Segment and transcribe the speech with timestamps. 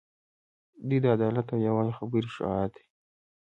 [0.87, 2.83] دوی د عدالت او یووالي خبرې شعار دي.